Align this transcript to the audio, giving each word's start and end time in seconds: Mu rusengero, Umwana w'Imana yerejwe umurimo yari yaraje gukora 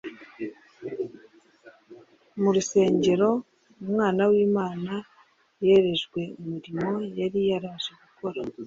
Mu 2.41 2.49
rusengero, 2.55 3.29
Umwana 3.83 4.21
w'Imana 4.31 4.93
yerejwe 5.65 6.21
umurimo 6.41 6.89
yari 7.19 7.39
yaraje 7.51 7.91
gukora 8.03 8.41